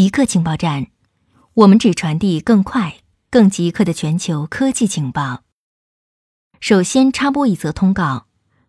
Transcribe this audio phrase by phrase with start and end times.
[0.00, 0.86] 极客情报站，
[1.52, 3.00] 我们只传递更快、
[3.30, 5.42] 更极客的全球科技情报。
[6.58, 8.24] 首先插播一则通告：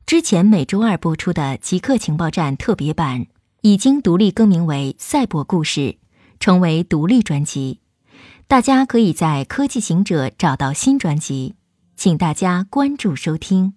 [0.05, 3.27] 之前每周二播出的极客情报站特别版
[3.61, 5.79] 已经独立更名为《赛博故事》，
[6.41, 7.79] 成为独立专辑。
[8.49, 11.55] 大家可以在科技行者找到新专辑，
[11.95, 13.75] 请大家关注收听。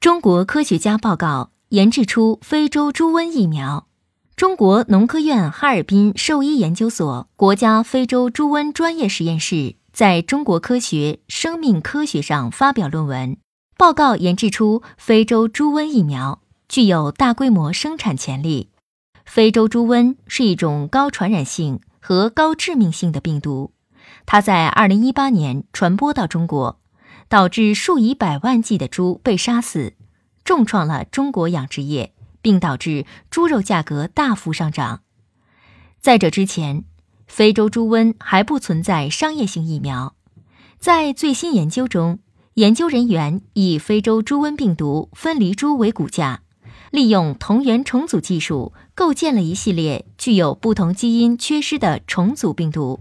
[0.00, 3.88] 中国科学家报告研制出非洲猪瘟疫苗。
[4.36, 13.36] 中国农科院哈尔滨兽医研究所国家非洲猪瘟专业实验室在中国科学生命科学上发表论文，
[13.76, 18.70] 报告研制出非洲猪瘟疫苗，具有大规模生产潜力。
[19.24, 23.72] 非洲猪瘟是一种高传染性和高致命性的病毒，
[24.26, 26.80] 它在2018年传播到中国，
[27.28, 29.92] 导致数以百万计的猪被杀死，
[30.42, 32.14] 重创了中国养殖业。
[32.42, 35.00] 并导致猪肉价格大幅上涨。
[36.00, 36.84] 在这之前，
[37.26, 40.14] 非洲猪瘟还不存在商业性疫苗。
[40.78, 42.18] 在最新研究中，
[42.54, 46.42] 研究人员以非洲猪瘟病毒分离株为骨架，
[46.90, 53.00] 利用同源重组技术构建了一系列具有不同基因缺失的重组病毒。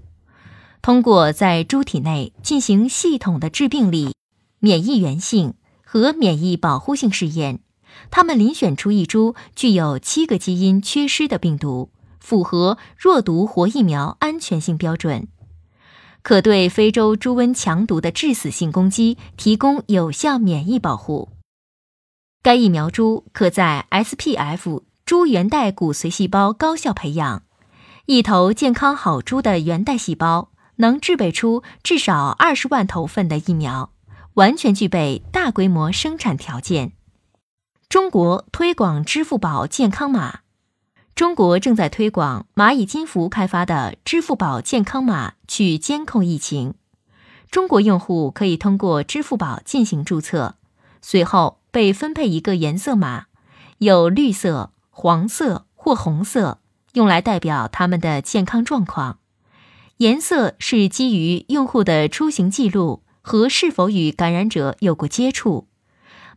[0.84, 4.16] 通过在猪体内进行系统的致病力、
[4.60, 7.60] 免疫原性和免疫保护性试验。
[8.10, 15.28] 他们遴选出一株具有七个基因缺失的病毒，符合弱毒活疫苗安全性标准，
[16.22, 21.30] 可对非洲猪瘟强毒的致死性攻击提供有效免疫保护。
[22.44, 27.44] 该疫苗株可在 SPF 猪原带骨髓细胞高效培养，
[28.06, 33.92] 一头健康好猪的原带细胞能制备出至少二十万头份的疫苗，
[34.36, 36.94] 完全具备大规模生产条件。
[37.92, 40.40] 中国推广支付宝健康码。
[41.14, 46.76] 中国正在推广蚂蚁金服开发的支付宝健康码去监控疫情。
[47.50, 50.56] 中国用户可以通过支付宝进行注册，
[51.02, 53.26] 随后被分配一个颜色码，
[53.80, 56.60] 有绿色、黄色或红色，
[56.94, 59.20] 用来代表他们的健康状况。
[59.98, 65.68] 颜色是基于用户的出行记录和是否与感染者有过接触。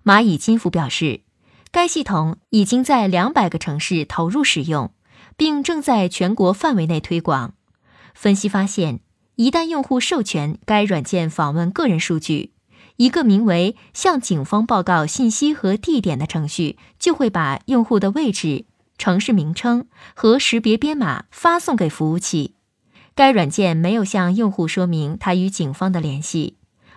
[0.03, 1.20] 蚂蚁金服表示。
[1.74, 4.92] 该系统已经在两百个城市投入使用，
[5.36, 7.54] 并正在全国范围内推广。
[8.14, 9.00] 分析发现，
[9.34, 12.52] 一旦用户授权该软件访问个人数据，
[12.94, 22.54] 一个名为“向警方报告信息和地点”的程序就会把用户的位置、城市名称和识别编码发送给服务器。
[23.16, 26.56] 该软件没有向用户说明他与警方的联系。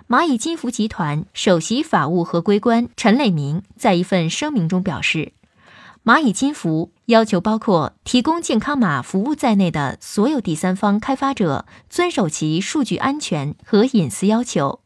[0.09, 5.33] 蚂蚁金服集团首席法务合规官陈磊明在一份声明中表示，
[6.05, 14.79] 蚂蚁金服要求包括提供健康码服务在内的所有第三方开发者遵守其数据安全和隐私要求，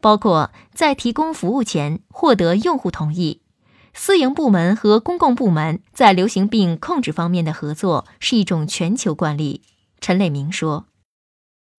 [0.00, 3.42] 包括在提供服务前获得用户同意。
[3.94, 9.62] 私营部门和公共部门在流行病控制方面的合作是一种全球惯例。
[10.00, 10.86] 陈磊明说，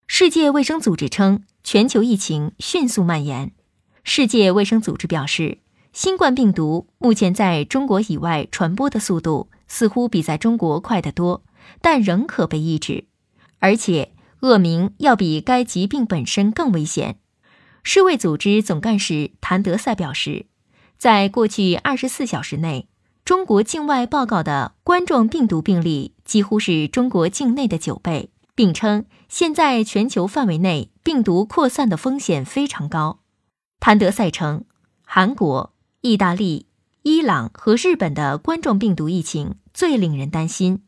[0.06, 1.42] 世界卫生组织称。
[1.64, 3.50] 全球疫情迅速蔓延。
[4.04, 5.58] 世界卫生组织表示，
[5.92, 11.42] 新冠病毒目前在中国以外传播的速度似乎比在中国快得多，
[11.80, 13.06] 但仍可被抑制。
[13.58, 14.12] 而且，
[14.42, 17.18] 恶名要比该疾病本身更危险。
[17.82, 20.46] 世卫组织总干事谭德赛表示，
[20.96, 22.86] 在过去二十四小时内，
[23.24, 28.30] 中国境外报告的冠状病毒病例几乎是中国境内的九倍。
[28.56, 33.20] 并称，现在全球范围内病毒扩散的风险非常高。
[33.78, 34.64] 谭德赛称，
[35.04, 36.66] 韩国、意大利、
[37.02, 40.82] 伊朗和日本的冠状病毒疫情最令人担心，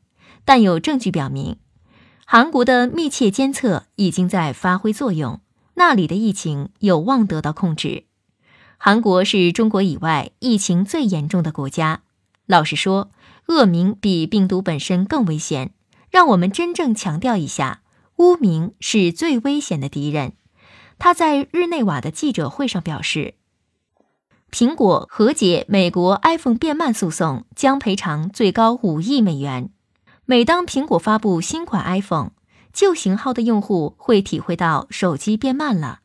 [0.47, 1.59] 但有证据表明，
[2.25, 5.41] 韩国的密切监测已经在发挥作用，
[5.75, 8.05] 那里的疫情有望得到控制。
[8.79, 12.00] 韩国是中国以外疫情最严重的国家。
[12.47, 13.11] 老实说，
[13.49, 15.73] 恶名比病毒本身更危险。
[16.11, 17.83] 让我们真正强调一下，
[18.17, 20.35] 污名是最危险的敌人。
[20.99, 23.35] 他在日内瓦的记者会上表示，
[24.50, 29.71] 苹果和解美国 iPhone 变慢诉讼将赔偿最高五亿美元。
[30.25, 32.32] 每当苹果发布新款 iPhone，
[32.73, 36.00] 旧型号的用户会体会到手机变慢了。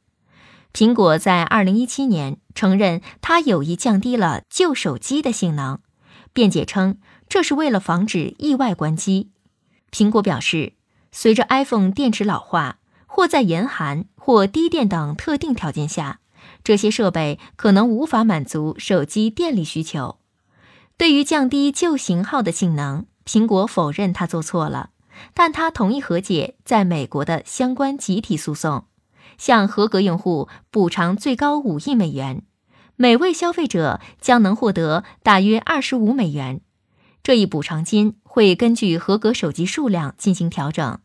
[0.72, 5.80] 苹果在2017年承认，它有意降低了旧手机的性能，
[6.32, 9.33] 辩解称这是为了防止意外关机。
[9.94, 10.74] 苹果表示，
[11.12, 16.20] 随着 iPhone 电池老化，或在严寒或低电等特定条件下，
[16.64, 20.18] 这些设备可能无法满足手机电力需求。
[20.98, 24.90] 对于降低旧型号的性能，苹果否认它做错了，
[25.36, 28.86] 但他同意和解在美国的相关集体诉讼，
[29.38, 32.42] 向合格用户补偿最高五亿美元，
[32.96, 36.62] 每位消费者将能获得大约二十五美元。
[37.24, 41.00] 这一补偿金会根据合格手机数量进行调整。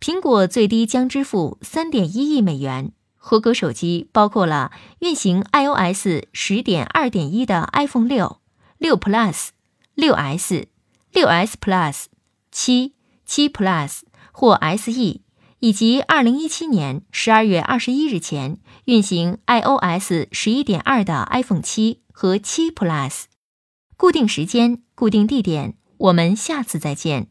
[0.00, 2.92] 苹果最低将支付三点一亿美元。
[3.28, 8.38] 合格手机包括了运行 iOS 十点二点一的 iPhone 六、
[8.78, 9.48] 六 Plus、
[9.94, 10.68] 六 S、
[11.10, 12.04] 六 S Plus、
[12.52, 12.94] 七、
[13.24, 15.20] 七 Plus 或 SE，
[15.58, 23.24] 以及二零一七年十二月二十一日前运行 iOS 十一点二的 iPhone 七和七 Plus。
[23.96, 27.28] 固定时间，固定地点，我们下次再见。